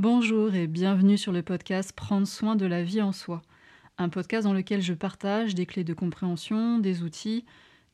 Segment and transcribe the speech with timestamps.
[0.00, 3.42] Bonjour et bienvenue sur le podcast Prendre soin de la vie en soi,
[3.98, 7.44] un podcast dans lequel je partage des clés de compréhension, des outils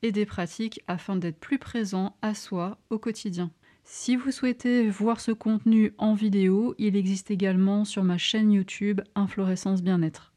[0.03, 3.51] et des pratiques afin d'être plus présent à soi au quotidien.
[3.83, 9.01] Si vous souhaitez voir ce contenu en vidéo, il existe également sur ma chaîne YouTube
[9.17, 10.33] Inflorescence Bien-être.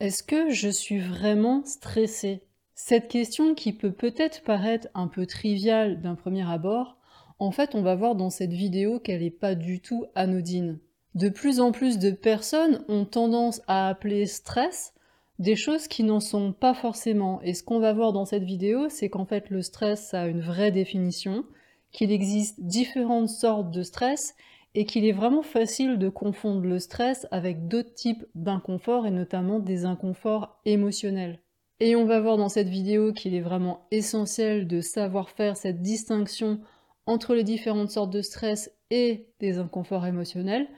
[0.00, 2.40] Est-ce que je suis vraiment stressée?
[2.82, 6.96] Cette question qui peut peut-être paraître un peu triviale d'un premier abord,
[7.38, 10.80] en fait on va voir dans cette vidéo qu'elle n'est pas du tout anodine.
[11.14, 14.94] De plus en plus de personnes ont tendance à appeler stress
[15.38, 17.40] des choses qui n'en sont pas forcément.
[17.42, 20.40] Et ce qu'on va voir dans cette vidéo, c'est qu'en fait le stress a une
[20.40, 21.44] vraie définition,
[21.92, 24.34] qu'il existe différentes sortes de stress
[24.74, 29.60] et qu'il est vraiment facile de confondre le stress avec d'autres types d'inconfort et notamment
[29.60, 31.40] des inconforts émotionnels.
[31.82, 35.80] Et on va voir dans cette vidéo qu'il est vraiment essentiel de savoir faire cette
[35.80, 36.60] distinction
[37.06, 40.68] entre les différentes sortes de stress et des inconforts émotionnels,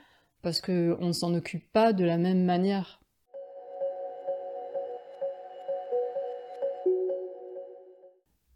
[0.42, 3.00] parce qu'on ne s'en occupe pas de la même manière.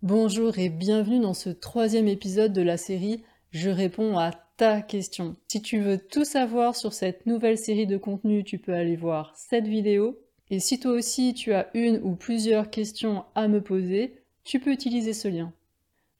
[0.02, 5.34] Bonjour et bienvenue dans ce troisième épisode de la série Je réponds à ta question.
[5.48, 9.32] Si tu veux tout savoir sur cette nouvelle série de contenus, tu peux aller voir
[9.34, 10.16] cette vidéo
[10.50, 14.72] et si toi aussi tu as une ou plusieurs questions à me poser, tu peux
[14.72, 15.52] utiliser ce lien.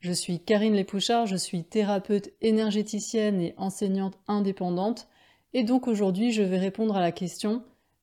[0.00, 5.08] Je suis Karine Lépouchard, je suis thérapeute énergéticienne et enseignante indépendante,
[5.54, 7.62] et donc aujourd'hui je vais répondre à la question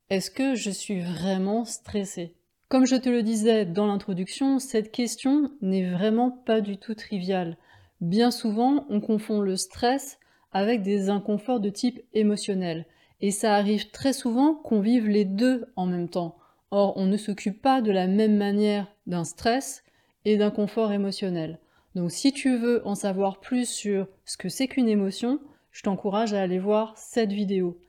[0.09, 2.35] est-ce que je suis vraiment stressée?
[2.67, 7.57] Comme je te le disais dans l'introduction, cette question n'est vraiment pas du tout triviale.
[8.01, 10.19] Bien souvent, on confond le stress
[10.51, 12.85] avec des inconforts de type émotionnel.
[13.23, 16.35] Et ça arrive très souvent qu'on vive les deux en même temps.
[16.71, 19.85] Or, on ne s'occupe pas de la même manière d'un stress
[20.25, 21.61] et d'un confort émotionnel.
[21.95, 25.39] Donc si tu veux en savoir plus sur ce que c'est qu'une émotion,
[25.71, 27.79] je t'encourage à aller voir cette vidéo.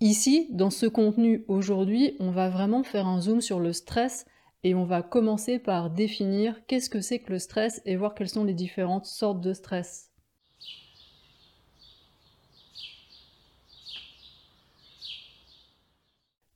[0.00, 4.24] Ici, dans ce contenu aujourd'hui, on va vraiment faire un zoom sur le stress
[4.64, 8.30] et on va commencer par définir qu'est-ce que c'est que le stress et voir quelles
[8.30, 10.07] sont les différentes sortes de stress.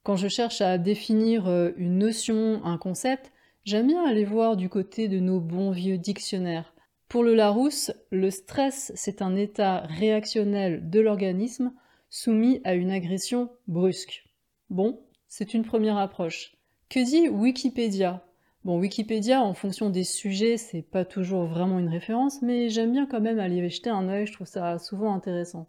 [0.02, 3.30] Quand je cherche à définir euh, une notion, un concept,
[3.64, 6.74] j'aime bien aller voir du côté de nos bons vieux dictionnaires.
[7.08, 11.72] Pour le Larousse, le stress, c'est un état réactionnel de l'organisme
[12.10, 14.24] soumis à une agression brusque.
[14.70, 14.98] Bon,
[15.28, 16.56] c'est une première approche.
[16.88, 18.26] Que dit Wikipédia?
[18.64, 23.06] Bon, Wikipédia, en fonction des sujets, c'est pas toujours vraiment une référence, mais j'aime bien
[23.06, 25.68] quand même aller jeter un œil, je trouve ça souvent intéressant.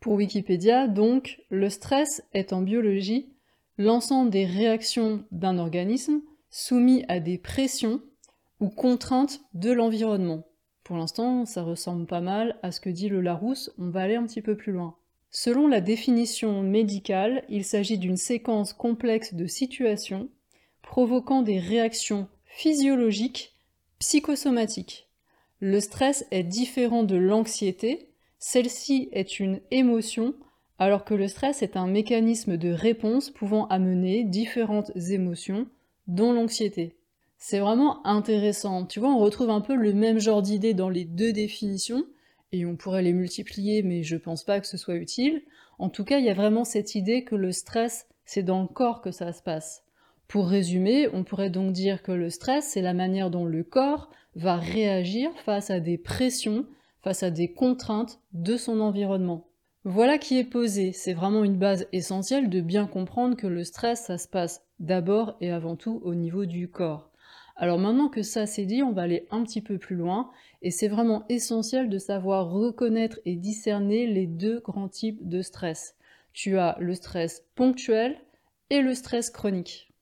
[0.00, 3.33] Pour Wikipédia, donc, le stress est en biologie
[3.78, 6.20] l'ensemble des réactions d'un organisme
[6.50, 8.00] soumis à des pressions
[8.60, 10.46] ou contraintes de l'environnement.
[10.84, 14.16] Pour l'instant, ça ressemble pas mal à ce que dit le Larousse, on va aller
[14.16, 14.96] un petit peu plus loin.
[15.30, 20.28] Selon la définition médicale, il s'agit d'une séquence complexe de situations
[20.82, 23.56] provoquant des réactions physiologiques
[23.98, 25.08] psychosomatiques.
[25.58, 30.34] Le stress est différent de l'anxiété, celle-ci est une émotion
[30.78, 35.66] alors que le stress est un mécanisme de réponse pouvant amener différentes émotions,
[36.06, 36.96] dont l'anxiété.
[37.38, 38.86] C'est vraiment intéressant.
[38.86, 42.04] Tu vois, on retrouve un peu le même genre d'idées dans les deux définitions,
[42.52, 45.42] et on pourrait les multiplier, mais je pense pas que ce soit utile.
[45.78, 48.68] En tout cas, il y a vraiment cette idée que le stress, c'est dans le
[48.68, 49.82] corps que ça se passe.
[50.28, 54.10] Pour résumer, on pourrait donc dire que le stress, c'est la manière dont le corps
[54.36, 56.66] va réagir face à des pressions,
[57.02, 59.46] face à des contraintes de son environnement.
[59.86, 64.06] Voilà qui est posé, c'est vraiment une base essentielle de bien comprendre que le stress,
[64.06, 67.10] ça se passe d'abord et avant tout au niveau du corps.
[67.54, 70.30] Alors maintenant que ça c'est dit, on va aller un petit peu plus loin,
[70.62, 75.96] et c'est vraiment essentiel de savoir reconnaître et discerner les deux grands types de stress.
[76.32, 78.16] Tu as le stress ponctuel
[78.70, 79.93] et le stress chronique.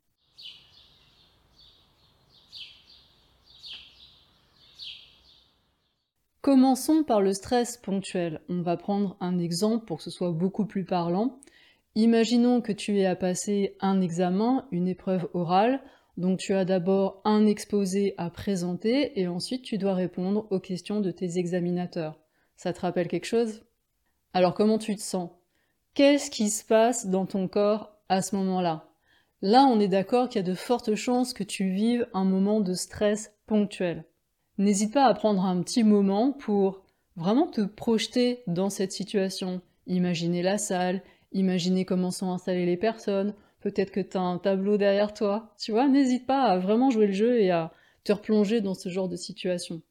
[6.42, 8.40] Commençons par le stress ponctuel.
[8.48, 11.38] On va prendre un exemple pour que ce soit beaucoup plus parlant.
[11.94, 15.80] Imaginons que tu aies à passer un examen, une épreuve orale,
[16.16, 21.00] donc tu as d'abord un exposé à présenter et ensuite tu dois répondre aux questions
[21.00, 22.18] de tes examinateurs.
[22.56, 23.62] Ça te rappelle quelque chose?
[24.34, 25.30] Alors comment tu te sens?
[25.94, 28.88] Qu'est-ce qui se passe dans ton corps à ce moment-là?
[29.42, 32.58] Là, on est d'accord qu'il y a de fortes chances que tu vives un moment
[32.58, 34.04] de stress ponctuel
[34.58, 36.82] n'hésite pas à prendre un petit moment pour
[37.16, 39.60] vraiment te projeter dans cette situation.
[39.86, 41.02] Imaginer la salle,
[41.32, 45.54] imaginer comment sont installées les personnes, peut-être que tu as un tableau derrière toi.
[45.58, 47.72] Tu vois, n'hésite pas à vraiment jouer le jeu et à
[48.04, 49.82] te replonger dans ce genre de situation.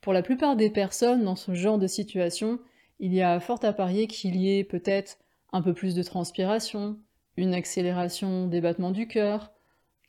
[0.00, 2.58] Pour la plupart des personnes dans ce genre de situation,
[2.98, 5.18] il y a fort à parier qu'il y ait peut-être
[5.52, 6.98] un peu plus de transpiration,
[7.36, 9.52] une accélération des battements du cœur,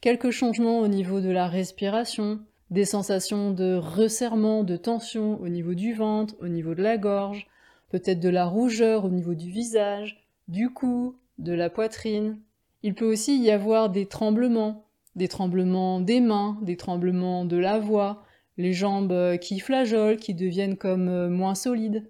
[0.01, 2.41] quelques changements au niveau de la respiration,
[2.71, 7.47] des sensations de resserrement, de tension au niveau du ventre, au niveau de la gorge,
[7.89, 12.39] peut-être de la rougeur au niveau du visage, du cou, de la poitrine.
[12.81, 14.85] Il peut aussi y avoir des tremblements,
[15.15, 18.23] des tremblements des mains, des tremblements de la voix,
[18.57, 22.09] les jambes qui flageolent, qui deviennent comme euh, moins solides.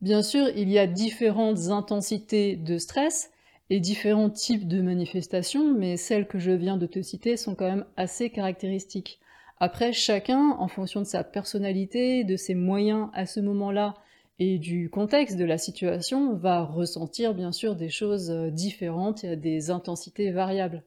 [0.00, 3.30] Bien sûr, il y a différentes intensités de stress
[3.68, 7.68] et différents types de manifestations, mais celles que je viens de te citer sont quand
[7.68, 9.20] même assez caractéristiques.
[9.62, 13.94] Après, chacun, en fonction de sa personnalité, de ses moyens à ce moment-là
[14.38, 19.28] et du contexte de la situation, va ressentir bien sûr des choses euh, différentes et
[19.28, 20.82] à des intensités variables.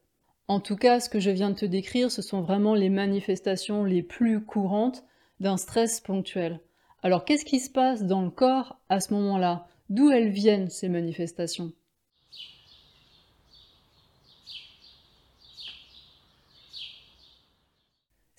[0.48, 3.84] En tout cas, ce que je viens de te décrire, ce sont vraiment les manifestations
[3.84, 5.04] les plus courantes
[5.40, 6.60] d'un stress ponctuel.
[7.04, 9.68] Alors qu'est-ce qui se passe dans le corps à ce moment-là?
[9.90, 11.74] D'où elles viennent ces manifestations?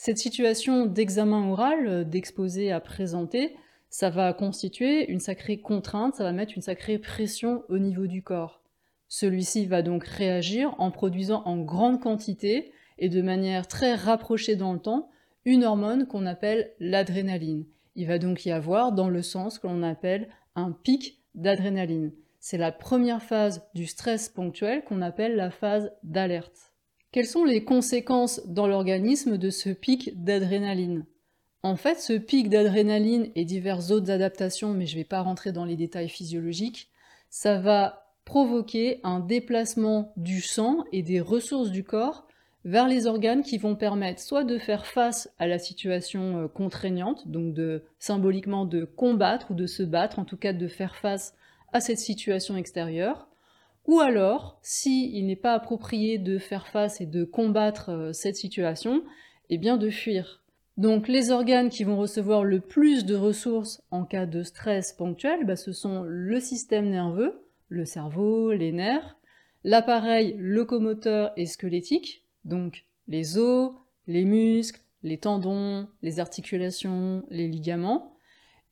[0.04, 3.56] Cette situation d'examen oral, euh, d'exposé à présenter,
[3.88, 8.22] ça va constituer une sacrée contrainte, ça va mettre une sacrée pression au niveau du
[8.22, 8.60] corps.
[9.08, 14.74] Celui-ci va donc réagir en produisant en grande quantité et de manière très rapprochée dans
[14.74, 15.08] le temps
[15.46, 17.64] une hormone qu'on appelle l'adrénaline.
[17.94, 22.12] Il va donc y avoir dans le sens que l'on appelle un pic d'adrénaline.
[22.40, 26.73] C'est la première phase du stress ponctuel qu'on appelle la phase d'alerte.
[27.14, 31.06] Quelles sont les conséquences dans l'organisme de ce pic d'adrénaline?
[31.62, 35.52] En fait, ce pic d'adrénaline et diverses autres adaptations, mais je ne vais pas rentrer
[35.52, 36.90] dans les détails physiologiques,
[37.30, 42.26] ça va provoquer un déplacement du sang et des ressources du corps
[42.64, 47.28] vers les organes qui vont permettre soit de faire face à la situation euh, contraignante,
[47.28, 51.36] donc de symboliquement de combattre ou de se battre, en tout cas de faire face
[51.72, 53.28] à cette situation extérieure,
[53.86, 58.36] ou alors, s'il il n'est pas approprié de faire face et de combattre euh, cette
[58.36, 59.02] situation,
[59.50, 60.42] eh bien de fuir.
[60.76, 65.44] Donc les organes qui vont recevoir le plus de ressources en cas de stress ponctuel,
[65.44, 69.16] bah, ce sont le système nerveux, le cerveau, les nerfs,
[69.62, 73.72] l'appareil locomoteur et squelettique, donc les os,
[74.06, 78.14] les muscles, les tendons, les articulations, les ligaments,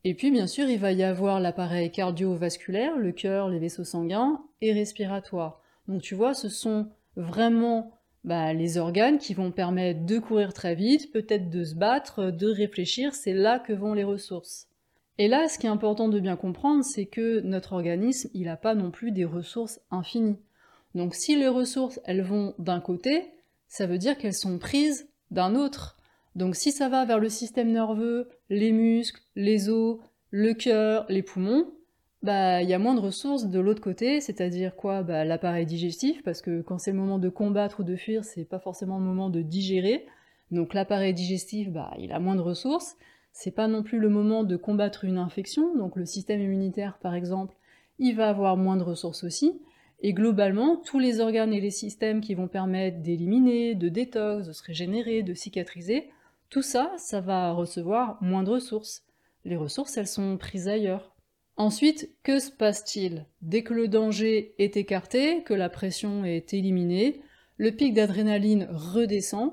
[0.05, 4.43] et puis bien sûr, il va y avoir l'appareil cardiovasculaire, le cœur, les vaisseaux sanguins,
[4.62, 5.61] et respiratoire.
[5.88, 7.93] Donc tu vois, ce sont vraiment
[8.25, 12.49] bah, les organes qui vont permettre de courir très vite, peut-être de se battre, de
[12.49, 14.69] réfléchir, c'est là que vont les ressources.
[15.19, 18.56] Et là, ce qui est important de bien comprendre, c'est que notre organisme, il n'a
[18.56, 20.38] pas non plus des ressources infinies.
[20.94, 23.31] Donc si les ressources, elles vont d'un côté,
[23.69, 25.97] ça veut dire qu'elles sont prises d'un autre.
[26.35, 29.99] Donc si ça va vers le système nerveux, les muscles, les os,
[30.31, 31.67] le cœur, les poumons,
[32.22, 35.02] bah il y a moins de ressources de l'autre côté, c'est-à-dire quoi?
[35.02, 38.44] Bah, L'appareil digestif, parce que quand c'est le moment de combattre ou de fuir, c'est
[38.44, 40.06] pas forcément le moment de digérer.
[40.50, 42.96] Donc l'appareil digestif, bah il a moins de ressources.
[43.32, 47.14] C'est pas non plus le moment de combattre une infection, donc le système immunitaire par
[47.14, 47.56] exemple,
[47.98, 49.60] il va avoir moins de ressources aussi.
[50.00, 54.52] Et globalement, tous les organes et les systèmes qui vont permettre d'éliminer, de détox, de
[54.52, 56.10] se régénérer, de cicatriser,
[56.50, 59.04] tout ça, ça va recevoir moins de ressources.
[59.44, 61.12] Les ressources, elles sont prises ailleurs.
[61.56, 63.26] Ensuite, que se passe-t-il?
[63.42, 67.21] Dès que le danger est écarté, que la pression est éliminée,
[67.59, 69.52] le pic d'adrénaline redescend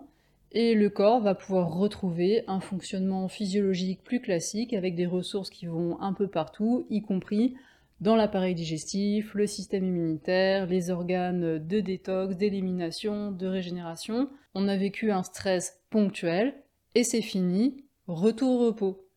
[0.51, 5.67] et le corps va pouvoir retrouver un fonctionnement physiologique plus classique avec des ressources qui
[5.67, 7.55] vont un peu partout, y compris
[8.01, 14.29] dans l'appareil digestif, le système immunitaire, les organes de détox, d'élimination, de régénération.
[14.55, 16.55] On a vécu un stress ponctuel
[16.95, 19.08] et c'est fini, retour au repos.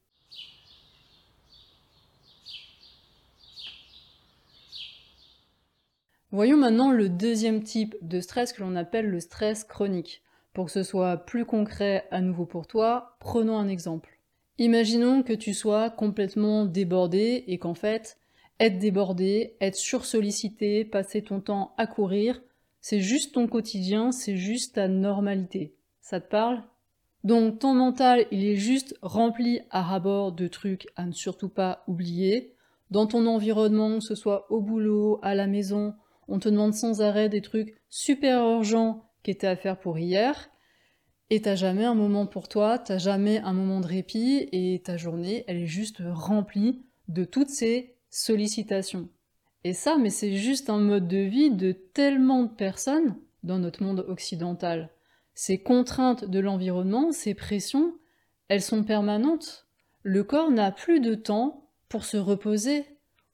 [6.33, 10.23] Voyons maintenant le deuxième type de stress que l'on appelle le stress chronique.
[10.55, 14.19] Pour que ce soit plus concret à nouveau pour toi, prenons un exemple.
[14.57, 18.17] Imaginons que tu sois complètement débordé et qu'en fait,
[18.61, 22.41] être débordé, être sursollicité, passer ton temps à courir,
[22.81, 25.75] c'est juste ton quotidien, c'est juste ta normalité.
[26.01, 26.63] Ça te parle?
[27.25, 31.85] Donc ton mental, il est juste rempli à rabord de trucs à ne surtout pas
[31.89, 32.55] oublier.
[32.91, 35.95] Dans ton environnement, que ce soit au boulot, à la maison,
[36.29, 40.51] on te demande sans arrêt des trucs super urgents qui étaient à faire pour hier.
[41.31, 44.97] Et t'as jamais un moment pour toi, t'as jamais un moment de répit, et ta
[44.97, 49.09] journée, elle est juste remplie de toutes ces sollicitations.
[49.65, 53.83] Et ça, mais c'est juste un mode de vie de tellement de personnes dans notre
[53.83, 54.91] monde occidental.
[55.35, 57.95] Ces contraintes de l'environnement, ces pressions,
[58.49, 59.67] elles sont permanentes.
[60.03, 62.85] le corps n'a plus de temps pour se reposer,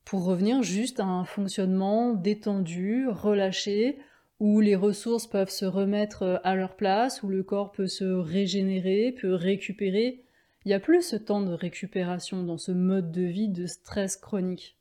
[0.08, 3.98] pour revenir juste à un fonctionnement détendu, relâché,
[4.40, 9.14] où les ressources peuvent se remettre à leur place, où le corps peut se régénérer,
[9.20, 10.24] peut récupérer.
[10.64, 14.16] Il n'y a plus ce temps de récupération dans ce mode de vie de stress
[14.16, 14.78] chronique.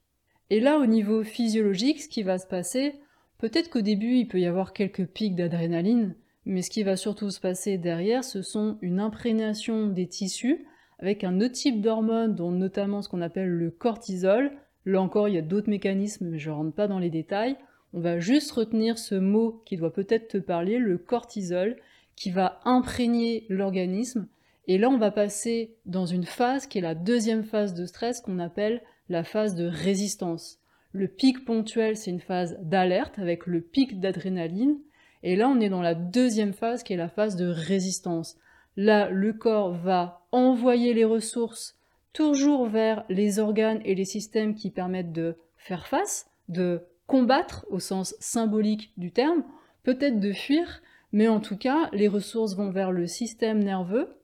[0.49, 2.93] Et là, au niveau physiologique, ce qui va se passer,
[3.37, 6.15] peut-être qu'au début, il peut y avoir quelques pics d'adrénaline,
[6.45, 10.65] mais ce qui va surtout se passer derrière, ce sont une imprégnation des tissus
[10.99, 14.51] avec un autre type d'hormones, dont notamment ce qu'on appelle le cortisol.
[14.87, 17.57] Là encore, il y a d'autres mécanismes, mais je ne rentre pas dans les détails.
[17.93, 21.75] On va juste retenir ce mot qui doit peut-être te parler, le cortisol,
[22.15, 24.29] qui va imprégner l'organisme.
[24.65, 28.21] Et là, on va passer dans une phase qui est la deuxième phase de stress
[28.21, 30.61] qu'on appelle la phase de résistance.
[30.93, 34.77] Le pic ponctuel, c'est une phase d'alerte avec le pic d'adrénaline.
[35.21, 38.37] Et là, on est dans la deuxième phase qui est la phase de résistance.
[38.77, 41.76] Là, le corps va envoyer les ressources
[42.17, 47.77] toujours vers les organes et les systèmes qui permettent de faire face, de combattre au
[47.77, 49.43] sens symbolique du terme,
[49.83, 50.81] peut-être de fuir,
[51.11, 54.15] mais en tout cas, les ressources vont vers le système nerveux,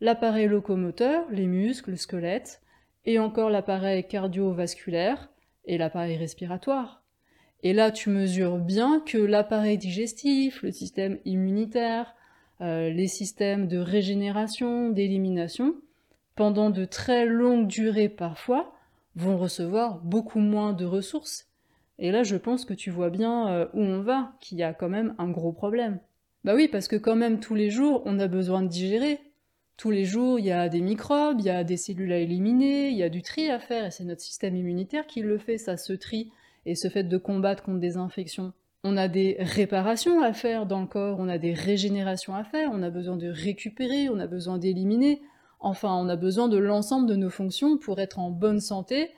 [0.00, 2.62] l'appareil locomoteur, les muscles, le squelette,
[3.04, 5.30] et encore l'appareil cardiovasculaire
[5.66, 7.04] et l'appareil respiratoire.
[7.62, 12.12] Et là, tu mesures bien que l'appareil digestif, le système immunitaire,
[12.60, 15.76] euh, les systèmes de régénération, d'élimination,
[16.36, 18.72] pendant de très longues durées parfois,
[19.16, 21.48] vont recevoir beaucoup moins de ressources.
[21.98, 24.74] Et là, je pense que tu vois bien euh, où on va, qu'il y a
[24.74, 25.98] quand même un gros problème.
[26.44, 29.18] Bah oui, parce que quand même tous les jours, on a besoin de digérer,
[29.76, 32.88] tous les jours, il y a des microbes, il y a des cellules à éliminer,
[32.88, 35.58] il y a du tri à faire, et c'est notre système immunitaire qui le fait,
[35.58, 36.30] ça se trie,
[36.64, 38.52] et ce fait de combattre contre des infections.
[38.84, 42.70] On a des réparations à faire dans le corps, on a des régénérations à faire,
[42.72, 45.20] on a besoin de récupérer, on a besoin d'éliminer,
[45.60, 49.10] enfin on a besoin de l'ensemble de nos fonctions pour être en bonne santé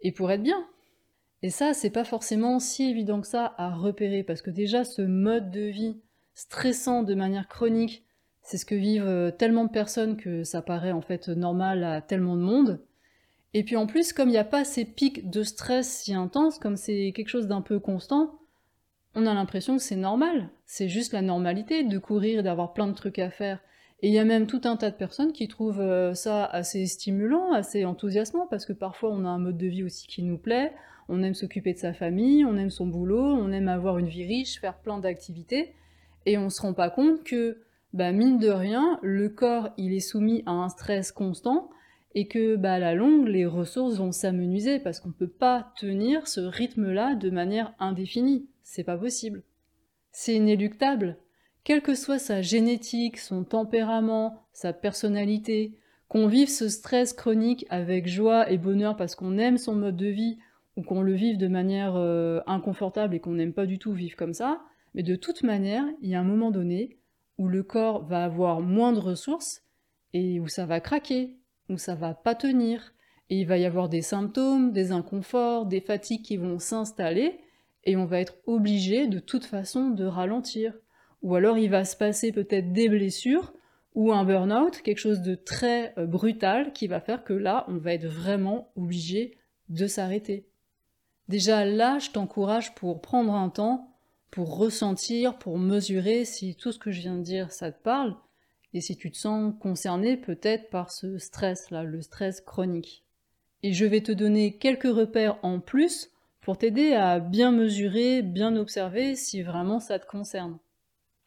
[0.00, 0.66] et pour être bien.
[1.42, 5.02] Et ça, c'est pas forcément si évident que ça à repérer, parce que déjà ce
[5.02, 6.00] mode de vie
[6.34, 8.04] stressant de manière chronique,
[8.42, 12.00] c'est ce que vivent euh, tellement de personnes que ça paraît en fait normal à
[12.00, 12.80] tellement de monde.
[13.54, 16.58] Et puis en plus, comme il n'y a pas ces pics de stress si intenses,
[16.58, 18.38] comme c'est quelque chose d'un peu constant,
[19.14, 20.50] on a l'impression que c'est normal.
[20.66, 23.60] C'est juste la normalité de courir, d'avoir plein de trucs à faire.
[24.02, 26.86] Et il y a même tout un tas de personnes qui trouvent euh, ça assez
[26.86, 30.38] stimulant, assez enthousiasmant, parce que parfois on a un mode de vie aussi qui nous
[30.38, 30.72] plaît,
[31.08, 34.26] on aime s'occuper de sa famille, on aime son boulot, on aime avoir une vie
[34.26, 35.72] riche, faire plein d'activités,
[36.26, 37.62] et on se rend pas compte que
[37.92, 41.70] bah, mine de rien, le corps il est soumis à un stress constant
[42.14, 45.72] et que bah, à la longue, les ressources vont s'amenuiser parce qu'on ne peut pas
[45.78, 48.48] tenir ce rythme-là de manière indéfinie.
[48.62, 49.42] C'est pas possible.
[50.12, 51.18] C'est inéluctable.
[51.66, 55.72] Quelle que soit sa génétique, son tempérament, sa personnalité,
[56.06, 60.06] qu'on vive ce stress chronique avec joie et bonheur parce qu'on aime son mode de
[60.06, 60.38] vie
[60.76, 64.14] ou qu'on le vive de manière euh, inconfortable et qu'on n'aime pas du tout vivre
[64.14, 64.60] comme ça,
[64.94, 66.98] mais de toute manière, il y a un moment donné
[67.36, 69.64] où le corps va avoir moins de ressources
[70.12, 71.34] et où ça va craquer,
[71.68, 72.94] où ça va pas tenir,
[73.28, 77.40] et il va y avoir des symptômes, des inconforts, des fatigues qui vont s'installer,
[77.82, 80.72] et on va être obligé de toute façon de ralentir.
[81.26, 83.52] Ou alors il va se passer peut-être des blessures,
[83.96, 87.78] ou un burn-out, quelque chose de très euh, brutal qui va faire que là, on
[87.78, 89.36] va être vraiment obligé
[89.68, 90.46] de s'arrêter.
[91.26, 93.92] Déjà là, je t'encourage pour prendre un temps
[94.30, 98.14] pour ressentir, pour mesurer si tout ce que je viens de dire, ça te parle,
[98.72, 103.04] et si tu te sens concerné peut-être par ce stress-là, le stress chronique.
[103.64, 108.54] Et je vais te donner quelques repères en plus pour t'aider à bien mesurer, bien
[108.54, 110.60] observer si vraiment ça te concerne.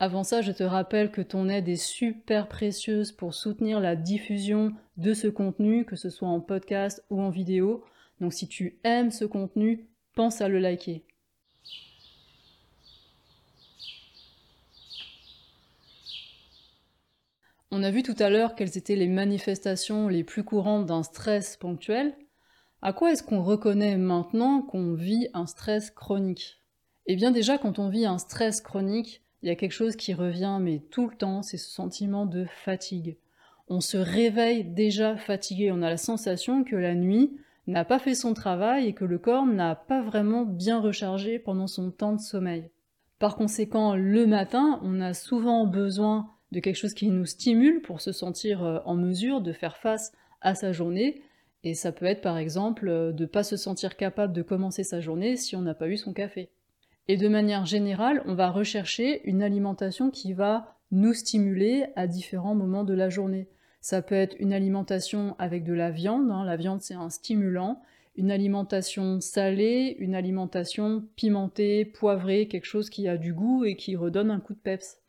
[0.01, 4.72] Avant ça, je te rappelle que ton aide est super précieuse pour soutenir la diffusion
[4.96, 7.84] de ce contenu, que ce soit en podcast ou en vidéo.
[8.22, 11.03] Donc si tu aimes ce contenu, pense à le liker.
[17.70, 21.58] On a vu tout à l'heure quelles étaient les manifestations les plus courantes d'un stress
[21.58, 22.15] ponctuel.
[22.82, 26.63] À quoi est-ce qu'on reconnaît maintenant qu'on vit un stress chronique?
[27.06, 30.13] Eh bien déjà quand on vit un stress chronique, il y a quelque chose qui
[30.13, 33.17] revient mais tout le temps, c'est ce sentiment de fatigue.
[33.67, 38.15] On se réveille déjà fatigué, on a la sensation que la nuit n'a pas fait
[38.15, 42.19] son travail et que le corps n'a pas vraiment bien rechargé pendant son temps de
[42.19, 42.69] sommeil.
[43.19, 48.01] Par conséquent, le matin, on a souvent besoin de quelque chose qui nous stimule pour
[48.01, 51.22] se sentir euh, en mesure de faire face à sa journée.
[51.63, 54.84] Et ça peut être par exemple euh, de ne pas se sentir capable de commencer
[54.84, 56.50] sa journée si on n'a pas eu son café.
[57.10, 62.54] Et de manière générale, on va rechercher une alimentation qui va nous stimuler à différents
[62.54, 63.48] moments de la journée.
[63.82, 66.46] Ça peut être une alimentation avec de la viande, hein.
[66.46, 67.82] la viande c'est un stimulant,
[68.16, 73.96] une alimentation salée, une alimentation pimentée, poivrée, quelque chose qui a du goût et qui
[73.96, 75.00] redonne un coup de peps.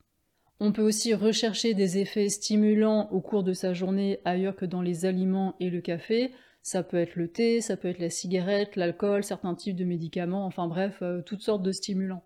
[0.59, 4.81] On peut aussi rechercher des effets stimulants au cours de sa journée ailleurs que dans
[4.81, 6.31] les aliments et le café.
[6.61, 10.45] Ça peut être le thé, ça peut être la cigarette, l'alcool, certains types de médicaments,
[10.45, 12.23] enfin bref, euh, toutes sortes de stimulants.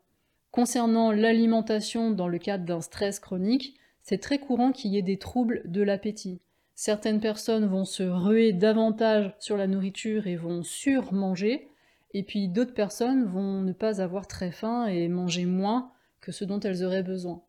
[0.51, 5.18] Concernant l'alimentation dans le cadre d'un stress chronique, c'est très courant qu'il y ait des
[5.18, 6.42] troubles de l'appétit.
[6.75, 11.70] Certaines personnes vont se ruer davantage sur la nourriture et vont surmanger,
[12.13, 16.44] et puis d'autres personnes vont ne pas avoir très faim et manger moins que ce
[16.44, 17.42] dont elles auraient besoin.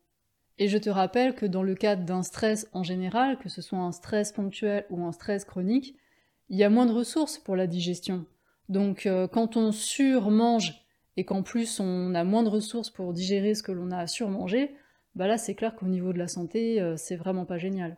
[0.59, 3.79] Et je te rappelle que dans le cadre d'un stress en général, que ce soit
[3.79, 5.95] un stress ponctuel ou un stress chronique,
[6.49, 8.25] il y a moins de ressources pour la digestion.
[8.69, 10.85] Donc euh, quand on surmange
[11.15, 14.75] et qu'en plus on a moins de ressources pour digérer ce que l'on a surmangé,
[15.15, 17.97] bah là c'est clair qu'au niveau de la santé, euh, c'est vraiment pas génial.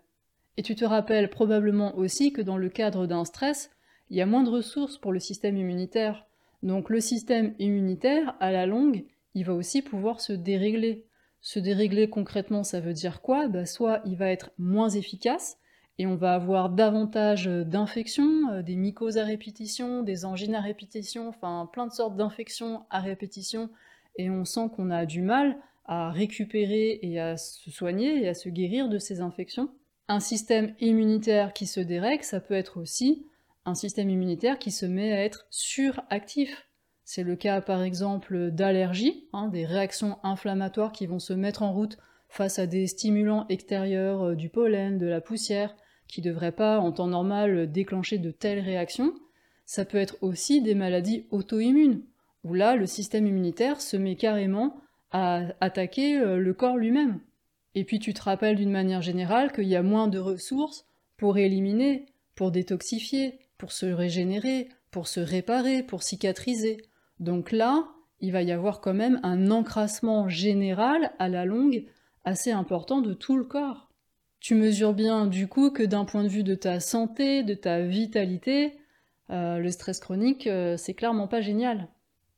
[0.57, 3.71] Et tu te rappelles probablement aussi que dans le cadre d'un stress,
[4.09, 6.25] il y a moins de ressources pour le système immunitaire.
[6.63, 11.05] Donc le système immunitaire, à la longue, il va aussi pouvoir se dérégler.
[11.41, 13.47] Se dérégler concrètement, ça veut dire quoi?
[13.47, 15.57] Bah, Soit il va être moins efficace,
[15.99, 21.27] et on va avoir davantage d'infections, euh, des mycoses à répétition, des angines à répétition,
[21.27, 23.69] enfin plein de sortes d'infections à répétition,
[24.15, 28.33] et on sent qu'on a du mal à récupérer et à se soigner et à
[28.33, 29.69] se guérir de ces infections.
[30.07, 33.25] Un système immunitaire qui se dérègle, ça peut être aussi
[33.65, 36.65] un système immunitaire qui se met à être suractif.
[37.03, 41.73] C'est le cas par exemple d'allergies, hein, des réactions inflammatoires qui vont se mettre en
[41.73, 41.97] route
[42.29, 45.75] face à des stimulants extérieurs, euh, du pollen, de la poussière,
[46.09, 49.13] qui ne devraient pas, en temps normal, déclencher de telles réactions.
[49.65, 52.01] Ça peut être aussi des maladies auto-immunes,
[52.43, 54.75] où là, le système immunitaire se met carrément
[55.11, 57.19] à attaquer euh, le corps lui-même.
[57.75, 60.85] Et puis tu te rappelles d'une manière générale qu'il y a moins de ressources
[61.17, 66.77] pour éliminer, pour détoxifier, pour se régénérer, pour se réparer, pour cicatriser.
[67.19, 67.87] Donc là,
[68.21, 71.85] il va y avoir quand même un encrassement général à la longue
[72.25, 73.88] assez important de tout le corps.
[74.39, 77.81] Tu mesures bien du coup que d'un point de vue de ta santé, de ta
[77.81, 78.73] vitalité,
[79.29, 81.87] euh, le stress chronique, euh, c'est clairement pas génial.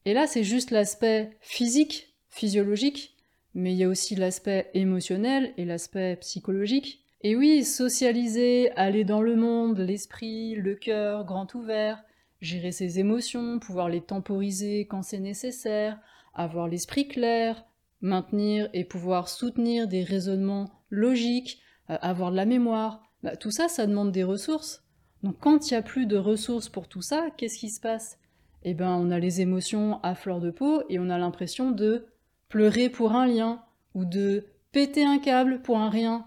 [0.05, 3.15] Et là, c'est juste l'aspect physique, physiologique,
[3.53, 7.03] mais il y a aussi l'aspect émotionnel et l'aspect psychologique.
[7.21, 12.03] Et oui, socialiser, aller dans le monde, l'esprit, le cœur grand ouvert,
[12.41, 15.99] gérer ses émotions, pouvoir les temporiser quand c'est nécessaire,
[16.33, 17.63] avoir l'esprit clair,
[18.01, 23.88] maintenir et pouvoir soutenir des raisonnements logiques, avoir de la mémoire, bah, tout ça, ça
[23.88, 24.84] demande des ressources.
[25.24, 28.17] Donc quand il n'y a plus de ressources pour tout ça, qu'est-ce qui se passe?
[28.63, 32.06] Eh ben, on a les émotions à fleur de peau et on a l'impression de
[32.50, 33.63] pleurer pour un lien
[33.94, 36.26] ou de péter un câble pour un rien.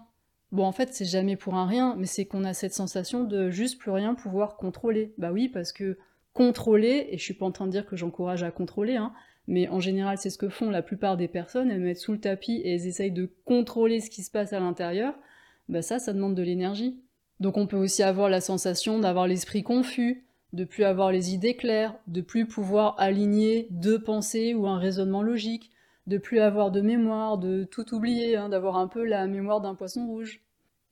[0.51, 3.49] Bon, en fait, c'est jamais pour un rien, mais c'est qu'on a cette sensation de
[3.49, 5.13] juste plus rien pouvoir contrôler.
[5.17, 5.97] Bah oui, parce que
[6.33, 9.13] contrôler, et je suis pas en train de dire que j'encourage à contrôler, hein,
[9.47, 12.19] mais en général, c'est ce que font la plupart des personnes, elles mettent sous le
[12.19, 15.13] tapis et elles essayent de contrôler ce qui se passe à l'intérieur,
[15.69, 16.99] bah ça, ça demande de l'énergie.
[17.39, 21.55] Donc on peut aussi avoir la sensation d'avoir l'esprit confus, de plus avoir les idées
[21.55, 25.71] claires, de plus pouvoir aligner deux pensées ou un raisonnement logique,
[26.07, 29.75] de plus avoir de mémoire, de tout oublier, hein, d'avoir un peu la mémoire d'un
[29.75, 30.41] poisson rouge.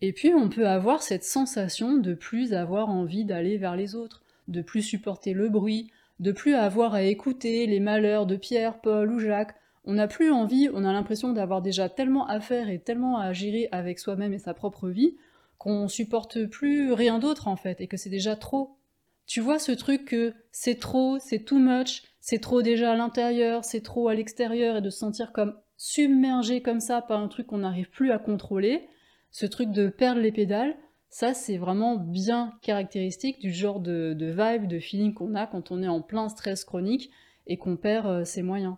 [0.01, 4.21] Et puis on peut avoir cette sensation de plus avoir envie d'aller vers les autres,
[4.49, 9.11] de plus supporter le bruit, de plus avoir à écouter les malheurs de Pierre, Paul
[9.11, 12.79] ou Jacques, on n'a plus envie, on a l'impression d'avoir déjà tellement à faire et
[12.79, 15.15] tellement à gérer avec soi-même et sa propre vie,
[15.57, 18.77] qu'on supporte plus rien d'autre en fait, et que c'est déjà trop.
[19.25, 23.63] Tu vois ce truc que c'est trop, c'est too much, c'est trop déjà à l'intérieur,
[23.63, 27.47] c'est trop à l'extérieur, et de se sentir comme submergé comme ça par un truc
[27.47, 28.87] qu'on n'arrive plus à contrôler,
[29.31, 30.75] ce truc de perdre les pédales,
[31.09, 35.71] ça c'est vraiment bien caractéristique du genre de, de vibe, de feeling qu'on a quand
[35.71, 37.11] on est en plein stress chronique
[37.47, 38.75] et qu'on perd euh, ses moyens.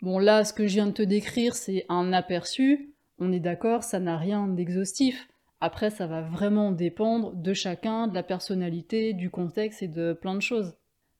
[0.00, 3.82] Bon là, ce que je viens de te décrire, c'est un aperçu, on est d'accord,
[3.82, 5.28] ça n'a rien d'exhaustif.
[5.60, 10.36] Après, ça va vraiment dépendre de chacun, de la personnalité, du contexte et de plein
[10.36, 10.76] de choses.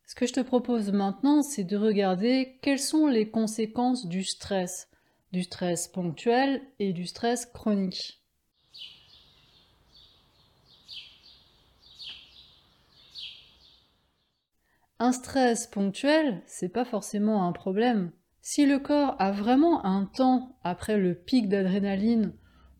[0.06, 4.88] Ce que je te propose maintenant, c'est de regarder quelles sont les conséquences du stress,
[5.32, 8.22] du stress ponctuel et du stress chronique.
[15.00, 18.12] Un stress ponctuel, c'est pas forcément un problème.
[18.50, 22.32] Si le corps a vraiment un temps après le pic d'adrénaline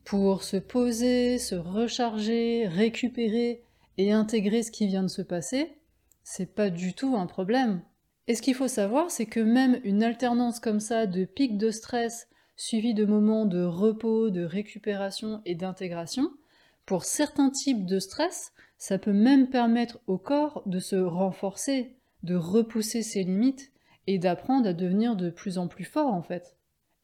[0.03, 3.61] pour se poser, se recharger, récupérer
[3.99, 5.77] et intégrer ce qui vient de se passer,
[6.23, 7.83] c'est pas du tout un problème.
[8.25, 11.69] Et ce qu'il faut savoir, c'est que même une alternance comme ça de pics de
[11.69, 16.31] stress suivi de moments de repos, de récupération et d'intégration
[16.87, 22.33] Pour certains types de stress, ça peut même permettre au corps de se renforcer, de
[22.33, 23.71] repousser ses limites
[24.09, 26.55] et d'apprendre à devenir de plus en plus fort en fait.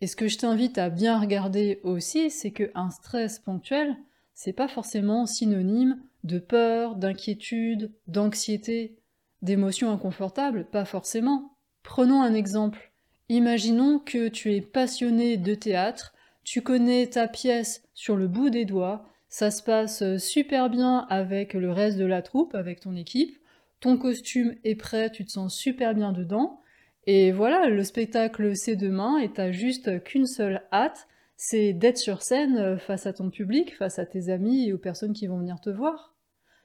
[0.01, 3.95] Et ce que je t'invite à bien regarder aussi, c'est qu'un stress ponctuel,
[4.33, 8.97] c'est pas forcément synonyme de peur, d'inquiétude, d'anxiété,
[9.43, 11.55] d'émotions inconfortables, pas forcément.
[11.83, 12.91] Prenons un exemple.
[13.29, 18.65] Imaginons que tu es passionné de théâtre, tu connais ta pièce sur le bout des
[18.65, 23.37] doigts, ça se passe super bien avec le reste de la troupe, avec ton équipe,
[23.79, 26.61] ton costume est prêt, tu te sens super bien dedans,
[27.07, 32.21] et voilà, le spectacle c'est demain et t'as juste qu'une seule hâte, c'est d'être sur
[32.21, 35.59] scène face à ton public, face à tes amis et aux personnes qui vont venir
[35.59, 36.15] te voir.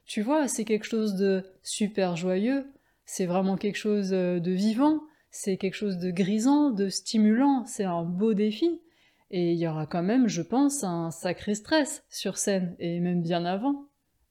[0.06, 2.66] Tu vois, c'est quelque chose de super joyeux,
[3.04, 5.00] c'est vraiment quelque chose de vivant,
[5.30, 8.80] c'est quelque chose de grisant, de stimulant, c'est un beau défi.
[9.30, 13.22] Et il y aura quand même, je pense, un sacré stress sur scène, et même
[13.22, 13.84] bien avant.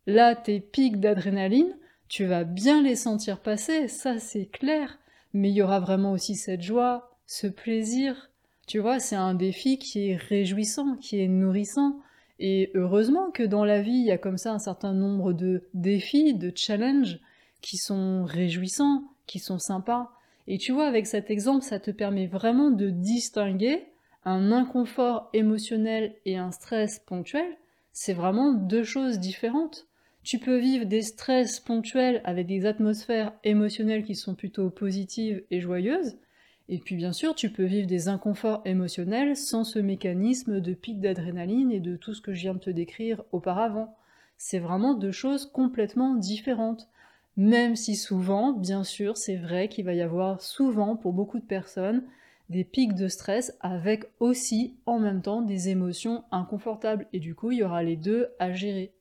[0.08, 1.78] Là, tes pics d'adrénaline,
[2.10, 5.00] tu vas bien les sentir passer, ça c'est clair
[5.34, 8.30] mais il y aura vraiment aussi cette joie, ce plaisir.
[8.68, 12.00] Tu vois, c'est un défi qui est réjouissant, qui est nourrissant.
[12.40, 15.64] Et heureusement que dans la vie, il y a comme ça un certain nombre de
[15.74, 17.20] défis, de challenges
[17.62, 20.12] qui sont réjouissants, qui sont sympas.
[20.48, 23.88] Et tu vois, avec cet exemple, ça te permet vraiment de distinguer
[24.26, 27.58] un inconfort émotionnel et un stress ponctuel.
[27.92, 29.88] C'est vraiment deux choses différentes.
[30.30, 35.60] Tu peux vivre des stress ponctuels avec des atmosphères émotionnelles qui sont plutôt positives et
[35.60, 36.20] joyeuses.
[36.68, 41.02] Et puis bien sûr, tu peux vivre des inconforts émotionnels sans ce mécanisme de pic
[41.02, 43.98] d'adrénaline et de tout ce que je viens de te décrire auparavant.
[44.38, 46.90] C'est vraiment deux choses complètement différentes.
[47.36, 51.44] Même si souvent, bien sûr, c'est vrai qu'il va y avoir souvent pour beaucoup de
[51.44, 52.04] personnes
[52.52, 57.08] des pics de stress avec aussi en même temps des émotions inconfortables.
[57.14, 58.94] Et du coup, il y aura les deux à gérer.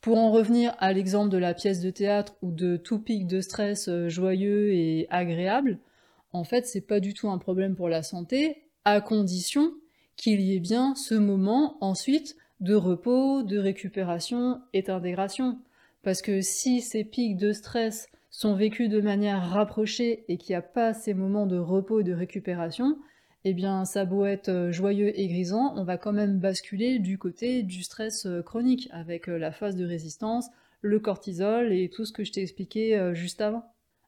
[0.00, 3.40] Pour en revenir à l'exemple de la pièce de théâtre ou de tout pic de
[3.40, 5.78] stress euh, joyeux et agréable,
[6.32, 9.74] en fait, c'est pas du tout un problème pour la santé, à condition
[10.16, 15.58] qu'il y ait bien ce moment ensuite de repos, de récupération et d'intégration.
[16.02, 20.58] Parce que si ces pics de stress sont vécus de manière rapprochée et qu'il n'y
[20.58, 22.98] a pas ces moments de repos et de récupération,
[23.44, 27.16] eh bien, ça beau être euh, joyeux et grisant, on va quand même basculer du
[27.16, 30.48] côté du stress euh, chronique, avec euh, la phase de résistance,
[30.82, 33.64] le cortisol et tout ce que je t'ai expliqué juste avant.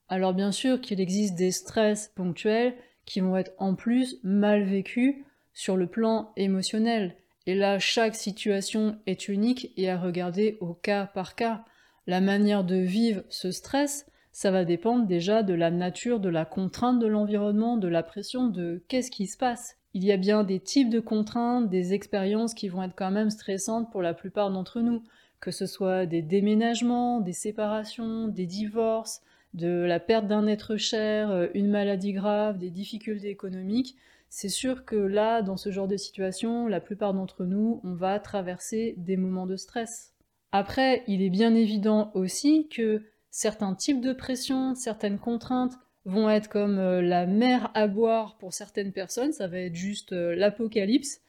[0.08, 5.16] Alors bien sûr qu'il existe des stress ponctuels qui vont être en plus mal vécus
[5.52, 7.14] sur le plan émotionnel.
[7.46, 11.62] Et là, chaque situation est unique et à regarder au cas par cas.
[12.06, 16.44] La manière de vivre ce stress, ça va dépendre déjà de la nature, de la
[16.44, 19.76] contrainte de l'environnement, de la pression, de qu'est-ce qui se passe.
[19.94, 23.28] Il y a bien des types de contraintes, des expériences qui vont être quand même
[23.28, 25.02] stressantes pour la plupart d'entre nous,
[25.40, 29.20] que ce soit des déménagements, des séparations, des divorces,
[29.52, 33.96] de la perte d'un être cher, euh, une maladie grave, des difficultés économiques.
[34.30, 38.18] C'est sûr que là, dans ce genre de situation, la plupart d'entre nous, on va
[38.18, 40.14] traverser des moments de stress.
[40.52, 45.72] Après, il est bien évident aussi que certains types de pression, certaines contraintes
[46.04, 50.12] vont être comme euh, la mer à boire pour certaines personnes, ça va être juste
[50.12, 51.20] euh, l'apocalypse.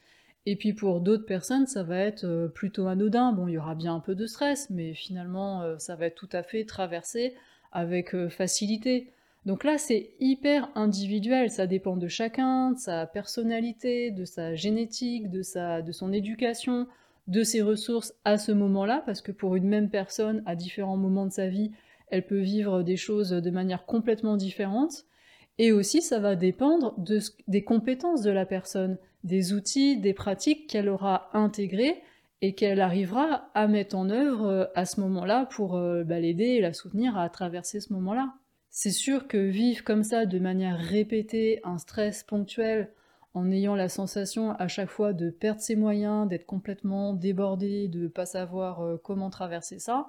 [0.46, 3.32] Et puis pour d'autres personnes, ça va être euh, plutôt anodin.
[3.32, 6.28] Bon, il y aura bien un peu de stress, mais finalement, ça va être tout
[6.32, 7.34] à fait traversé
[7.72, 9.10] avec facilité.
[9.46, 15.30] Donc là, c'est hyper individuel, ça dépend de chacun, de sa personnalité, de sa génétique,
[15.30, 16.86] de, sa, de son éducation,
[17.26, 21.26] de ses ressources à ce moment-là, parce que pour une même personne, à différents moments
[21.26, 21.72] de sa vie,
[22.14, 25.04] elle peut vivre des choses de manière complètement différente.
[25.58, 26.94] Et aussi, ça va dépendre
[27.48, 32.02] des compétences de la personne, des outils, des pratiques qu'elle aura intégrées
[32.40, 36.44] et qu'elle arrivera à mettre en œuvre euh, à ce moment-là pour euh, bah, l'aider
[36.44, 38.34] et la soutenir à traverser ce moment-là.
[38.70, 42.90] C'est sûr que vivre comme ça de manière répétée un stress ponctuel
[43.32, 48.02] en ayant la sensation à chaque fois de perdre ses moyens, d'être complètement débordé, de
[48.02, 50.08] ne pas savoir euh, comment traverser ça,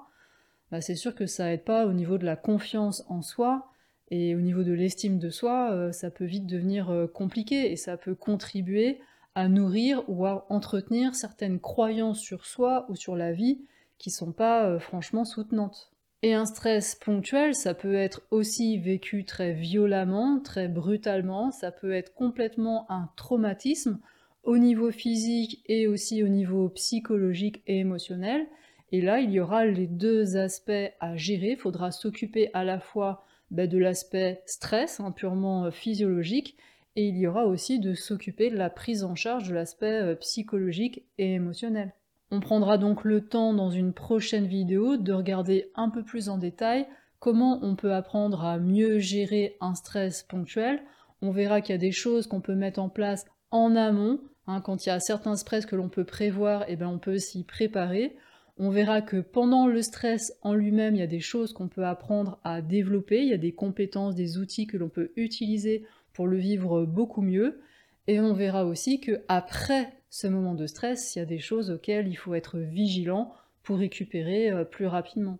[0.70, 3.70] bah, c'est sûr que ça aide pas au niveau de la confiance en soi
[4.10, 7.76] et au niveau de l'estime de soi, euh, ça peut vite devenir euh, compliqué et
[7.76, 9.00] ça peut contribuer
[9.34, 13.60] à nourrir ou à entretenir certaines croyances sur soi ou sur la vie
[13.98, 15.90] qui sont pas euh, franchement soutenantes.
[16.22, 21.92] Et un stress ponctuel, ça peut être aussi vécu très violemment, très brutalement, ça peut
[21.92, 23.98] être complètement un traumatisme
[24.42, 28.46] au niveau physique et aussi au niveau psychologique et émotionnel,
[28.92, 31.52] et là, il y aura les deux aspects à gérer.
[31.52, 36.56] Il faudra s'occuper à la fois bah, de l'aspect stress, hein, purement euh, physiologique,
[36.94, 40.14] et il y aura aussi de s'occuper de la prise en charge de l'aspect euh,
[40.14, 41.92] psychologique et émotionnel.
[42.30, 46.38] On prendra donc le temps dans une prochaine vidéo de regarder un peu plus en
[46.38, 46.86] détail
[47.20, 50.82] comment on peut apprendre à mieux gérer un stress ponctuel.
[51.22, 54.20] On verra qu'il y a des choses qu'on peut mettre en place en amont.
[54.48, 56.98] Hein, quand il y a certains stress que l'on peut prévoir, et eh ben on
[56.98, 58.16] peut s'y préparer.
[58.58, 61.84] On verra que pendant le stress en lui-même, il y a des choses qu'on peut
[61.84, 66.26] apprendre à développer, il y a des compétences, des outils que l'on peut utiliser pour
[66.26, 67.60] le vivre beaucoup mieux.
[68.06, 71.70] Et on verra aussi que après ce moment de stress, il y a des choses
[71.70, 75.38] auxquelles il faut être vigilant pour récupérer euh, plus rapidement.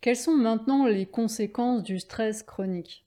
[0.00, 3.04] Quelles sont maintenant les conséquences du stress chronique?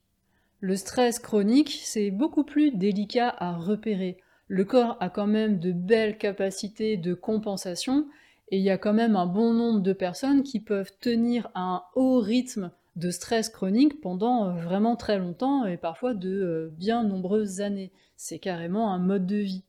[0.64, 4.16] Le stress chronique, c'est beaucoup plus délicat à repérer.
[4.48, 8.08] Le corps a quand même de belles capacités de compensation
[8.48, 11.82] et il y a quand même un bon nombre de personnes qui peuvent tenir un
[11.96, 17.02] haut rythme de stress chronique pendant euh, vraiment très longtemps et parfois de euh, bien
[17.02, 17.92] nombreuses années.
[18.16, 19.64] C'est carrément un mode de vie.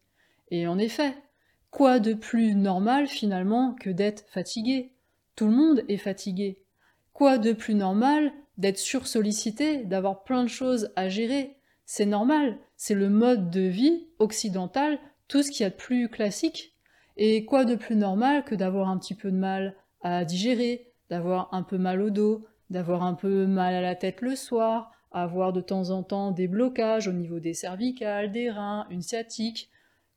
[0.49, 1.13] Et en effet,
[1.71, 4.93] quoi de plus normal finalement que d'être fatigué?
[5.35, 6.63] Tout le monde est fatigué.
[7.11, 12.95] Quoi de plus normal d'être sursollicité, d'avoir plein de choses à gérer C'est normal, c'est
[12.95, 16.75] le mode de vie occidental, tout ce qu'il y a de plus classique.
[17.17, 21.53] Et quoi de plus normal que d'avoir un petit peu de mal à digérer, d'avoir
[21.53, 25.53] un peu mal au dos, d'avoir un peu mal à la tête le soir, avoir
[25.53, 29.69] de temps en temps des blocages au niveau des cervicales, des reins, une sciatique.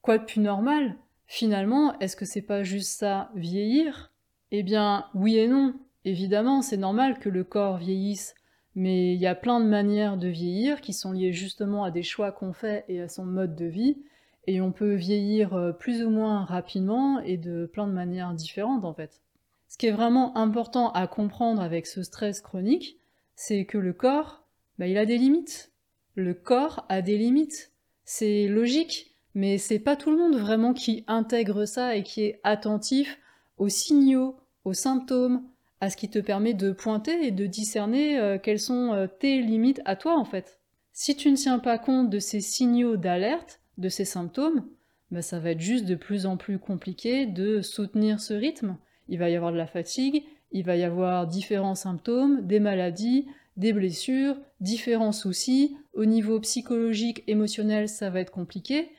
[0.03, 0.97] Quoi de plus normal?
[1.27, 4.13] Finalement, est-ce que c'est pas juste ça, vieillir?
[4.51, 5.75] Eh bien, oui et non.
[6.09, 8.35] Évidemment, c'est normal que le corps vieillisse,
[8.75, 12.03] mais il y a plein de manières de vieillir qui sont liées justement à des
[12.03, 13.99] choix qu'on fait et à son mode de vie,
[14.47, 18.87] et on peut vieillir euh, plus ou moins rapidement et de plein de manières différentes
[18.87, 19.21] en fait.
[19.69, 22.97] Ce qui est vraiment important à comprendre avec ce stress chronique,
[23.37, 24.47] c'est que le corps,
[24.79, 25.73] bah, il a des limites.
[26.15, 27.71] Le corps a des limites.
[28.07, 32.41] C'est logique, mais c'est pas tout le monde vraiment qui intègre ça et qui est
[32.45, 33.19] attentif
[33.59, 35.43] aux signaux, aux symptômes,
[35.81, 39.41] à ce qui te permet de pointer et de discerner euh, quelles sont euh, tes
[39.41, 40.59] limites à toi en fait.
[40.93, 44.69] Si tu ne tiens pas compte de ces signaux d'alerte, de ces symptômes,
[45.11, 48.77] bah, ça va être juste de plus en plus compliqué de soutenir ce rythme.
[49.09, 53.29] Il va y avoir de la fatigue, il va y avoir différents symptômes, des maladies,
[53.57, 55.77] des blessures, différents soucis.
[55.93, 58.91] Au niveau psychologique, émotionnel, ça va être compliqué.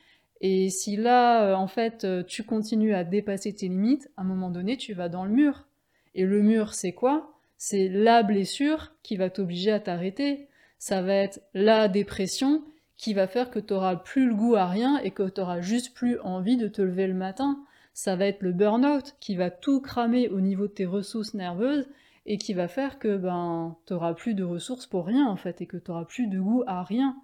[0.42, 4.50] Et si là, euh, en fait, tu continues à dépasser tes limites, à un moment
[4.50, 5.68] donné, tu vas dans le mur.
[6.15, 7.34] Et le mur, c'est quoi?
[7.58, 10.48] C'est la blessure qui va t'obliger à t'arrêter.
[10.78, 12.63] Ça va être la dépression
[12.95, 15.62] qui va faire que tu n'auras plus le goût à rien et que tu n'auras
[15.62, 17.63] juste plus envie de te lever le matin.
[17.93, 21.88] Ça va être le burn-out qui va tout cramer au niveau de tes ressources nerveuses
[22.26, 25.65] et qui va faire que ben n'auras plus de ressources pour rien en fait et
[25.65, 27.17] que tu n'auras plus de goût à rien.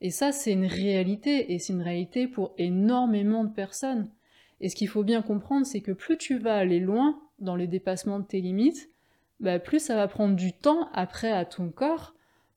[0.00, 4.08] Et ça c'est une réalité et c'est une réalité pour énormément de personnes.
[4.60, 7.66] Et ce qu'il faut bien comprendre c'est que plus tu vas aller loin, dans les
[7.66, 8.90] dépassements de tes limites,
[9.40, 12.14] bah, plus ça va prendre du temps après à ton corps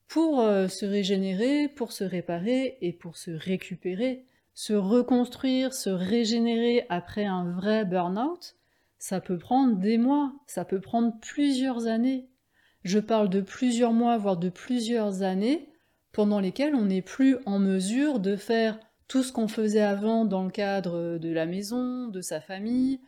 [0.07, 4.25] pour euh, se régénérer, pour se réparer et pour se récupérer.
[4.53, 8.55] Se reconstruire, se régénérer après un vrai burn-out,
[8.97, 12.27] ça peut prendre des mois, ça peut prendre plusieurs années.
[12.83, 15.69] Je parle de plusieurs mois, voire de plusieurs années,
[16.11, 20.43] pendant lesquelles on n'est plus en mesure de faire tout ce qu'on faisait avant dans
[20.43, 22.99] le cadre de la maison, de sa famille,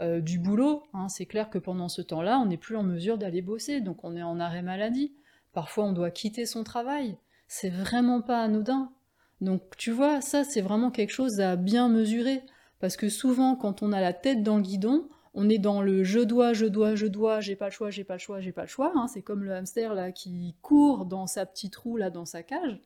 [0.00, 0.84] euh, du boulot.
[0.94, 1.08] Hein.
[1.08, 4.16] C'est clair que pendant ce temps-là, on n'est plus en mesure d'aller bosser, donc on
[4.16, 5.12] est en arrêt maladie.
[5.52, 7.16] Parfois, on doit quitter son travail.
[7.48, 8.92] C'est vraiment pas anodin.
[9.40, 12.42] Donc, tu vois, ça, c'est vraiment quelque chose à bien mesurer.
[12.78, 16.02] Parce que souvent, quand on a la tête dans le guidon, on est dans le
[16.02, 18.52] je dois, je dois, je dois, j'ai pas le choix, j'ai pas le choix, j'ai
[18.52, 18.92] pas le choix.
[18.94, 19.06] Hein.
[19.06, 22.80] C'est comme le hamster là qui court dans sa petite roue là dans sa cage,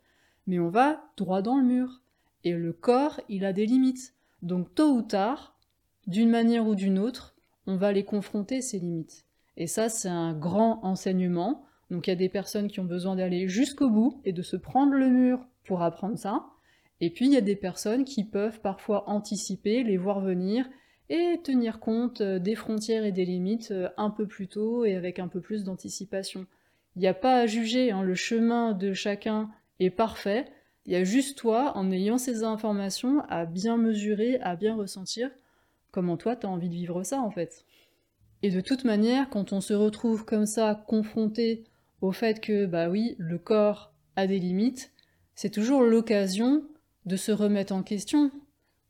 [0.47, 2.03] mais on va droit dans le mur.
[2.43, 4.15] Et le corps, il a des limites.
[4.43, 5.54] Donc tôt ou tard,
[6.07, 7.35] d'une manière ou d'une autre,
[7.67, 9.25] on va les confronter, ces limites.
[9.57, 11.65] Et ça, c'est un grand enseignement.
[11.91, 14.57] Donc il y a des personnes qui ont besoin d'aller jusqu'au bout et de se
[14.57, 16.47] prendre le mur pour apprendre ça.
[17.01, 20.67] Et puis il y a des personnes qui peuvent parfois anticiper, les voir venir
[21.11, 24.95] et tenir compte euh, des frontières et des limites euh, un peu plus tôt et
[24.95, 26.47] avec un peu plus d'anticipation.
[26.97, 30.47] Il n'y a pas à juger, hein, le chemin de chacun est parfait.
[30.87, 35.31] Il y a juste toi, en ayant ces informations, à bien mesurer, à bien ressentir
[35.95, 37.65] comment toi t'as envie de vivre ça en fait.
[38.43, 41.63] Et de toute manière, quand on se retrouve comme ça, confronté
[42.01, 44.93] au fait que, bah oui, le corps a des limites,
[45.37, 46.65] c'est toujours l'occasion
[47.07, 48.33] de se remettre en question,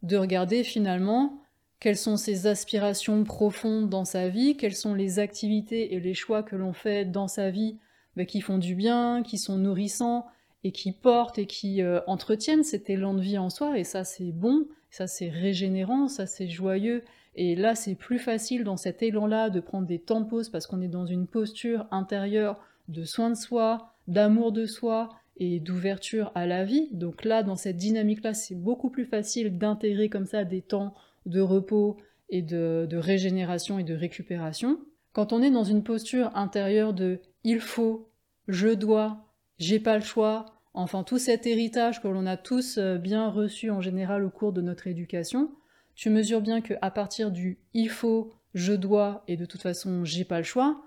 [0.02, 1.40] de regarder finalement
[1.78, 6.42] quelles sont ses aspirations profondes dans sa vie, quelles sont les activités et les choix
[6.42, 7.76] que l'on fait dans sa vie
[8.16, 10.26] bah, qui font du bien, qui sont nourrissants,
[10.64, 14.02] et qui portent et qui euh, entretiennent cet élan de vie en soi, et ça
[14.02, 17.02] c'est bon, ça c'est régénérant, ça c'est joyeux,
[17.34, 20.68] et là c'est plus facile dans cet élan-là de prendre des temps de pause parce
[20.68, 26.30] qu'on est dans une posture intérieure de soin de soi, d'amour de soi et d'ouverture
[26.36, 26.90] à la vie.
[26.92, 30.94] Donc là, dans cette dynamique-là, c'est beaucoup plus facile d'intégrer comme ça des temps
[31.26, 31.96] de repos
[32.28, 34.78] et de, de régénération et de récupération.
[35.12, 38.12] Quand on est dans une posture intérieure de il faut,
[38.46, 39.26] je dois,
[39.58, 43.70] j'ai pas le choix, enfin tout cet héritage que l'on a tous euh, bien reçu
[43.70, 45.52] en général au cours de notre éducation,
[45.94, 50.24] tu mesures bien qu'à partir du il faut, je dois et de toute façon j'ai
[50.24, 50.82] pas le choix,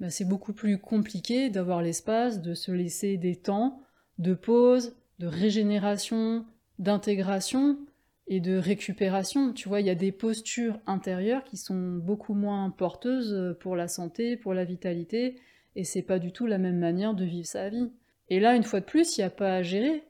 [0.00, 3.82] ben, c'est beaucoup plus compliqué d'avoir l'espace, de se laisser des temps
[4.18, 6.44] de pause, de régénération,
[6.78, 7.78] d'intégration
[8.26, 9.52] et de récupération.
[9.52, 13.88] Tu vois, il y a des postures intérieures qui sont beaucoup moins porteuses pour la
[13.88, 15.40] santé, pour la vitalité,
[15.76, 17.90] et c'est pas du tout la même manière de vivre sa vie.
[18.32, 20.04] Et là, une fois de plus, il n'y a pas à gérer.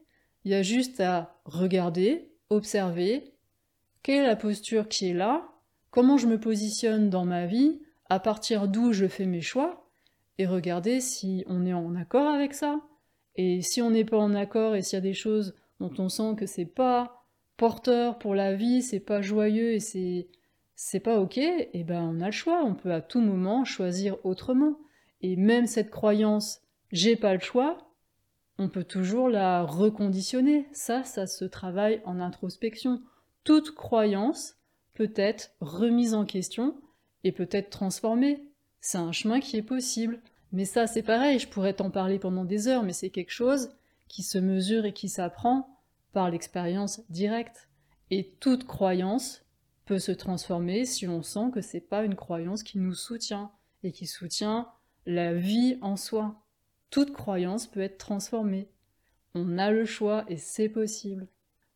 [0.45, 3.35] Il y a juste à regarder, observer,
[4.05, 5.49] quelle est la posture qui est là,
[5.91, 9.91] comment je me positionne dans ma vie, à partir d'où je fais mes choix,
[10.39, 12.81] et regarder si on est en accord avec ça.
[13.35, 16.09] Et si on n'est pas en accord et s'il y a des choses dont on
[16.09, 17.25] sent que c'est pas
[17.57, 20.29] porteur pour la vie, c'est pas joyeux et c'est
[20.77, 23.65] c'est pas ok, et eh ben on a le choix, on peut à tout moment
[23.65, 24.79] choisir autrement.
[25.23, 26.61] Et même cette croyance
[26.93, 27.92] j'ai pas le choix,
[28.59, 30.69] on peut toujours la reconditionner.
[30.73, 33.03] Ça, ça se travaille en introspection.
[33.45, 34.57] Toute croyance
[34.95, 36.77] peut être remise en question
[37.25, 38.45] et peut être transformée.
[38.81, 40.21] C'est un chemin qui est possible.
[40.53, 43.71] Mais ça, c'est pareil, je pourrais t'en parler pendant des heures, mais c'est quelque chose
[44.09, 45.81] qui se mesure et qui s'apprend
[46.13, 47.71] par l'expérience directe.
[48.11, 49.47] Et toute croyance
[49.87, 53.51] peut se transformer si on sent que c'est pas une croyance qui nous soutient
[53.83, 54.69] et qui soutient
[55.07, 56.42] la vie en soi.
[56.93, 58.69] Toute croyance peut être transformée.
[59.35, 61.27] On a le choix et c'est possible.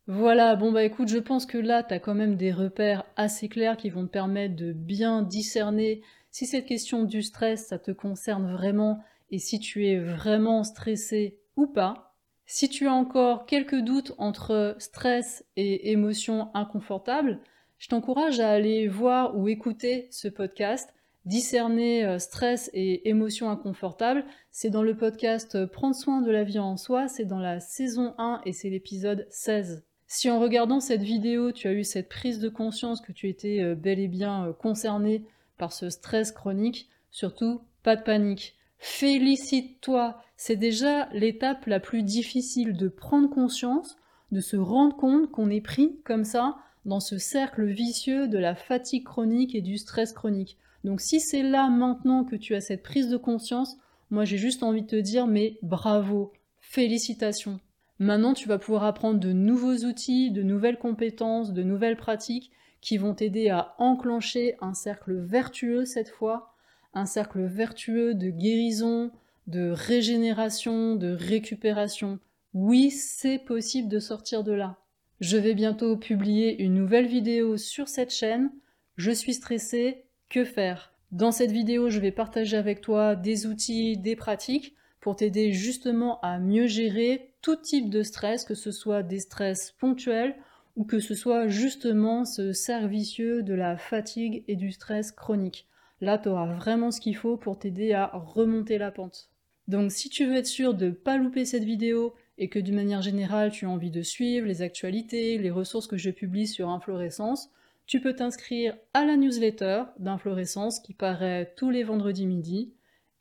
[0.05, 3.49] Voilà, bon bah écoute, je pense que là, tu as quand même des repères assez
[3.49, 7.89] clairs qui vont te permettre de bien discerner si cette question du stress, ça te
[7.89, 8.99] concerne vraiment
[9.31, 12.15] et si tu es vraiment stressé ou pas.
[12.45, 17.39] Si tu as encore quelques doutes entre stress et émotions inconfortables,
[17.79, 20.93] je t'encourage à aller voir ou écouter ce podcast
[21.27, 24.23] discerner euh, stress et émotions inconfortables.
[24.51, 27.59] C'est dans le podcast euh, Prendre soin de la vie en soi, c'est dans la
[27.59, 29.83] saison 1 et c'est l'épisode 16.
[30.07, 33.61] Si en regardant cette vidéo, tu as eu cette prise de conscience que tu étais
[33.61, 35.25] euh, bel et bien concerné
[35.57, 38.55] par ce stress chronique, surtout pas de panique.
[38.79, 43.97] Félicite-toi, c'est déjà l'étape la plus difficile de prendre conscience,
[44.31, 48.55] de se rendre compte qu'on est pris comme ça dans ce cercle vicieux de la
[48.55, 50.57] fatigue chronique et du stress chronique.
[50.83, 53.77] Donc si c'est là maintenant que tu as cette prise de conscience,
[54.09, 57.59] moi j'ai juste envie de te dire mais bravo, félicitations.
[57.99, 62.97] Maintenant, tu vas pouvoir apprendre de nouveaux outils, de nouvelles compétences, de nouvelles pratiques qui
[62.97, 66.53] vont t'aider à enclencher un cercle vertueux cette fois,
[66.93, 69.11] un cercle vertueux de guérison,
[69.47, 72.19] de régénération, de récupération.
[72.53, 74.77] Oui, c'est possible de sortir de là.
[75.19, 78.51] Je vais bientôt publier une nouvelle vidéo sur cette chaîne.
[78.95, 80.05] Je suis stressée.
[80.29, 80.91] Que faire?
[81.13, 86.19] Dans cette vidéo, je vais partager avec toi des outils, des pratiques pour t'aider justement
[86.19, 90.35] à mieux gérer tout type de stress, que ce soit des stress ponctuels
[90.75, 95.65] ou que ce soit justement ce servicieux de la fatigue et du stress chronique.
[96.01, 99.29] Là, tu auras vraiment ce qu'il faut pour t'aider à remonter la pente.
[99.69, 102.75] Donc si tu veux être sûr de ne pas louper cette vidéo et que d'une
[102.75, 106.67] manière générale tu as envie de suivre les actualités, les ressources que je publie sur
[106.67, 107.49] Inflorescence,
[107.87, 112.73] tu peux t'inscrire à la newsletter d'Inflorescence qui paraît tous les vendredis midi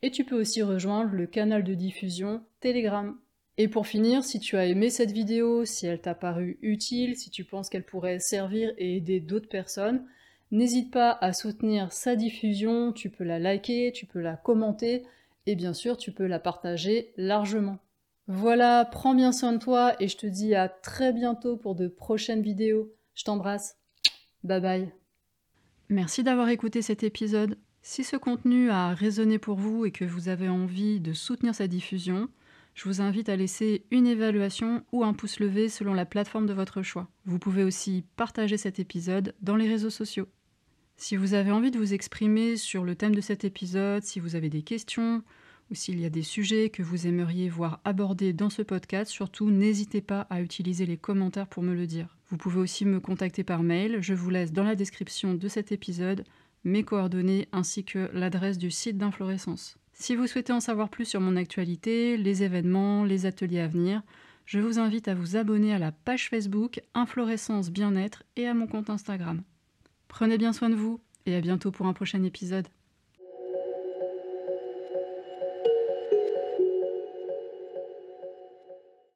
[0.02, 3.16] et tu peux aussi rejoindre le canal de diffusion Telegram.
[3.58, 7.30] Et pour finir, si tu as aimé cette vidéo, si elle t'a paru utile, si
[7.30, 10.04] tu penses qu'elle pourrait servir et aider d'autres personnes,
[10.50, 15.04] n'hésite pas à soutenir sa diffusion, tu peux la liker, tu peux la commenter
[15.46, 17.78] et bien sûr tu peux la partager largement.
[18.26, 21.86] Voilà, prends bien soin de toi et je te dis à très bientôt pour de
[21.86, 22.92] prochaines vidéos.
[23.14, 23.76] Je t'embrasse.
[24.46, 24.92] Bye bye.
[25.88, 27.58] Merci d'avoir écouté cet épisode.
[27.82, 31.66] Si ce contenu a résonné pour vous et que vous avez envie de soutenir sa
[31.66, 32.28] diffusion,
[32.74, 36.52] je vous invite à laisser une évaluation ou un pouce levé selon la plateforme de
[36.52, 37.08] votre choix.
[37.24, 40.28] Vous pouvez aussi partager cet épisode dans les réseaux sociaux.
[40.96, 44.36] Si vous avez envie de vous exprimer sur le thème de cet épisode, si vous
[44.36, 45.22] avez des questions
[45.70, 49.50] ou s'il y a des sujets que vous aimeriez voir abordés dans ce podcast, surtout
[49.50, 52.16] n'hésitez pas à utiliser les commentaires pour me le dire.
[52.28, 55.72] Vous pouvez aussi me contacter par mail, je vous laisse dans la description de cet
[55.72, 56.24] épisode
[56.64, 59.78] mes coordonnées ainsi que l'adresse du site d'Inflorescence.
[59.92, 64.02] Si vous souhaitez en savoir plus sur mon actualité, les événements, les ateliers à venir,
[64.44, 68.66] je vous invite à vous abonner à la page Facebook Inflorescence Bien-être et à mon
[68.66, 69.42] compte Instagram.
[70.06, 72.68] Prenez bien soin de vous et à bientôt pour un prochain épisode.